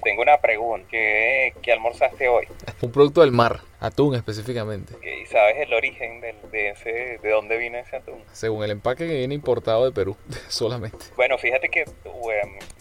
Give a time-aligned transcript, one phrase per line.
[0.00, 0.86] tengo una pregunta.
[0.90, 2.46] ¿Qué, ¿Qué, almorzaste hoy?
[2.80, 4.94] Un producto del mar, atún específicamente.
[5.02, 8.22] ¿Y sabes el origen de, de, ese, de dónde viene ese atún?
[8.32, 10.16] Según el empaque que viene importado de Perú,
[10.48, 10.98] solamente.
[11.16, 11.84] Bueno, fíjate que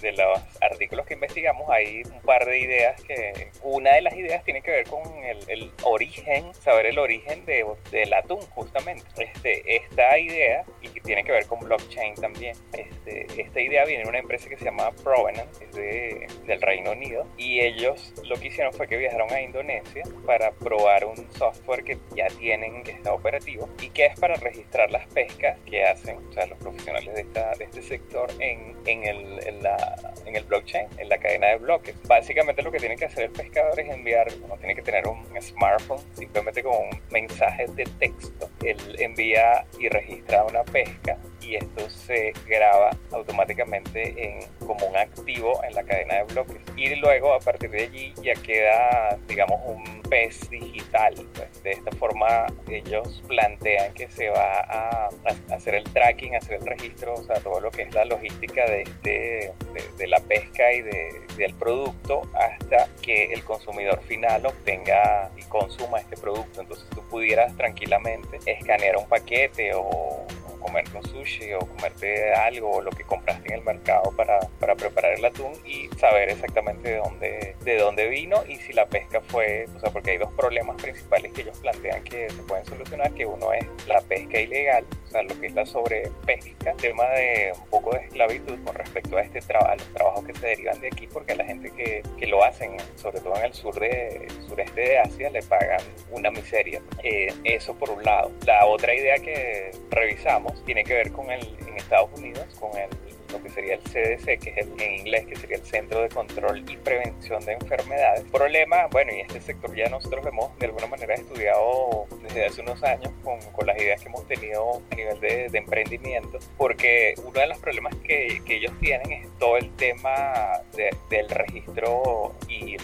[0.00, 3.48] de los artículos que investigamos hay un par de ideas que...
[3.62, 7.64] Una de las ideas tiene que ver con el, el origen, saber el origen de,
[7.90, 9.04] del atún, justamente.
[9.18, 14.04] Este, esta idea, y que tiene que ver con blockchain también, este, esta idea viene
[14.04, 18.36] de una empresa que se llama Provenant, es de, del Reino Unido, y ellos lo
[18.36, 22.92] que hicieron fue que viajaron a Indonesia para probar un software que ya tienen, que
[22.92, 27.14] está operativo, y que es para registrar las pescas que hacen o sea, los profesionales
[27.14, 29.96] de, esta, de este sector en, en, el, en, la,
[30.26, 31.94] en el blockchain, en la cadena de bloques.
[32.06, 35.24] Básicamente lo que tiene que hacer el pescador es enviar, no tiene que tener un
[35.40, 38.50] smartphone, simplemente con un mensaje de texto.
[38.64, 41.18] Él envía y registra una pesca
[41.48, 46.58] y esto se graba automáticamente en, como un activo en la cadena de bloques.
[46.76, 51.14] Y luego a partir de allí ya queda, digamos, un pez digital.
[51.34, 55.08] Pues, de esta forma ellos plantean que se va a,
[55.50, 58.82] hacer el tracking, hacer el registro, o sea, todo lo que es la logística de,
[58.82, 59.52] este,
[59.96, 65.98] de, la pesca y de, del producto hasta que el consumidor final obtenga y consuma
[65.98, 66.60] este producto.
[66.60, 70.26] Entonces tú pudieras tranquilamente escanear un paquete o
[70.68, 74.74] comerte un sushi o comerte algo o lo que compraste en el mercado para, para
[74.74, 79.20] preparar el atún y saber exactamente de dónde, de dónde vino y si la pesca
[79.20, 83.12] fue, o sea, porque hay dos problemas principales que ellos plantean que se pueden solucionar,
[83.14, 87.52] que uno es la pesca ilegal, o sea, lo que es la sobrepesca, tema de
[87.58, 90.88] un poco de esclavitud con respecto a este trabajo, los trabajos que se derivan de
[90.88, 94.28] aquí, porque a la gente que, que lo hacen, sobre todo en el sur de,
[94.46, 96.82] sureste de Asia, le pagan una miseria.
[97.02, 98.30] Eh, eso por un lado.
[98.46, 102.88] La otra idea que revisamos tiene que ver con el, en Estados Unidos, con el,
[103.32, 106.08] lo que sería el CDC, que es el, en inglés, que sería el Centro de
[106.08, 108.24] Control y Prevención de Enfermedades.
[108.30, 112.82] Problema, bueno, y este sector ya nosotros hemos de alguna manera estudiado desde hace unos
[112.82, 117.46] años con, con las ideas que hemos tenido a nivel de, emprendimiento, porque uno de
[117.48, 122.76] los problemas que, que ellos tienen es todo el tema de, del registro y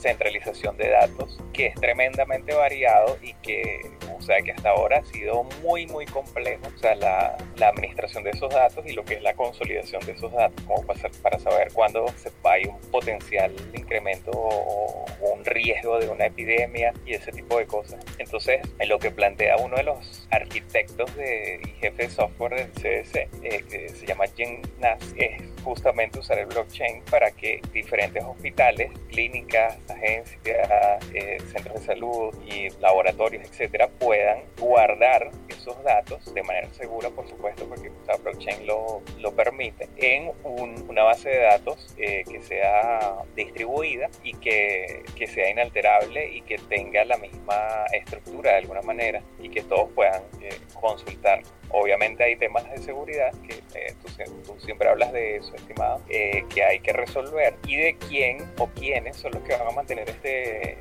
[0.00, 3.80] centralización de datos que es tremendamente variado y que,
[4.16, 8.24] o sea, que hasta ahora ha sido muy, muy complejo, o sea, la, la administración
[8.24, 11.72] de esos datos y lo que es la consolidación de esos datos, como para, saber
[11.72, 17.32] cuándo se, hay un potencial incremento o, o, un riesgo de una epidemia y ese
[17.32, 18.04] tipo de cosas.
[18.18, 22.72] Entonces, en lo que plantea uno de los arquitectos de, y jefe de software del
[22.72, 28.22] CDC, eh, que se llama Jim Nass, es justamente usar el blockchain para que diferentes
[28.24, 30.38] hospitales, clínicas, agencias,
[31.14, 37.28] eh, centros de salud y laboratorios, etcétera, puedan guardar esos datos de manera segura, por
[37.28, 42.42] supuesto, porque la blockchain lo, lo permite, en un, una base de datos eh, que
[42.42, 48.82] sea distribuida y que, que sea inalterable y que tenga la misma estructura de alguna
[48.82, 51.42] manera y que todos puedan eh, consultar.
[51.70, 54.08] Obviamente hay temas de seguridad, que eh, tú,
[54.44, 58.68] tú, siempre hablas de eso, estimado, eh, que hay que resolver y de quién o
[58.68, 60.78] quiénes son los que van a mantener este,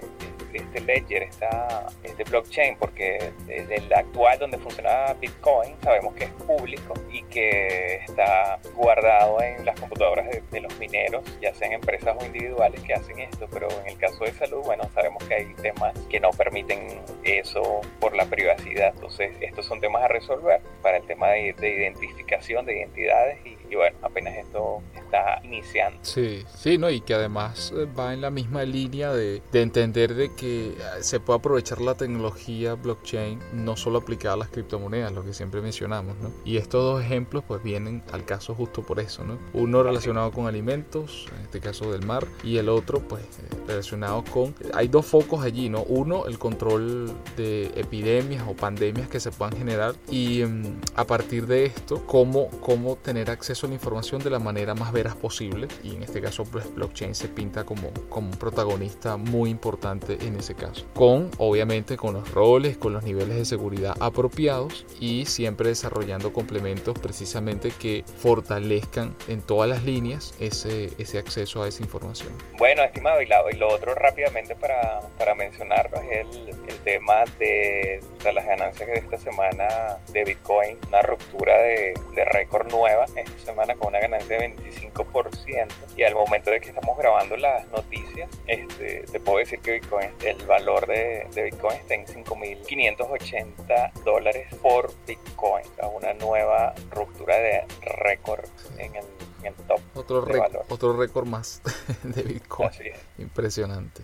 [0.53, 6.31] este ledger, esta, este blockchain, porque desde el actual donde funciona Bitcoin sabemos que es
[6.31, 12.25] público y que está guardado en las computadoras de, los mineros, ya sean empresas o
[12.25, 15.94] individuales que hacen esto, pero en el caso de salud, bueno, sabemos que hay temas
[16.09, 21.05] que no permiten eso por la privacidad, entonces estos son temas a resolver para el
[21.05, 26.00] tema de, de identificación de identidades y, y bueno, apenas esto está iniciando.
[26.01, 26.89] Sí, sí, ¿no?
[26.89, 31.39] Y que además va en la misma línea de, de entender de que se puede
[31.39, 36.31] aprovechar la tecnología blockchain no solo aplicada a las criptomonedas, lo que siempre mencionamos, ¿no?
[36.45, 39.38] Y estos dos ejemplos pues vienen al caso justo por eso, ¿no?
[39.53, 43.23] Uno relacionado con alimentos, en este caso del mar, y el otro pues
[43.67, 44.56] relacionado con...
[44.73, 45.84] Hay dos focos allí, ¿no?
[45.84, 50.63] Uno, el control de epidemias o pandemias que se puedan generar y um,
[50.95, 54.91] a partir de esto, cómo, cómo tener acceso a la información de la manera más
[54.91, 59.50] veraz posible y en este caso pues blockchain se pinta como, como un protagonista muy
[59.50, 60.86] importante en ese caso.
[60.94, 66.98] Con, obviamente, con los roles, con los niveles de seguridad apropiados y siempre desarrollando complementos
[66.98, 72.33] precisamente que fortalezcan en todas las líneas ese, ese acceso a esa información.
[72.57, 78.01] Bueno, estimado, y, la, y lo otro rápidamente para, para mencionar es el, tema de
[78.33, 81.94] las ganancias de esta semana de Bitcoin, una ruptura de,
[82.31, 85.68] récord nueva esta semana con una ganancia de 25%.
[85.98, 90.10] Y al momento de que estamos grabando las noticias, este, te puedo decir que Bitcoin,
[90.24, 95.65] el valor de, Bitcoin está en 5.580 dólares por Bitcoin.
[95.95, 98.45] Una nueva ruptura de récord
[98.77, 99.06] en el,
[99.41, 99.80] en el top.
[99.95, 100.65] Otro, valor.
[100.69, 101.62] otro récord más
[102.03, 102.69] de Bitcoin.
[102.69, 103.00] Así es.
[103.18, 104.03] Impresionante.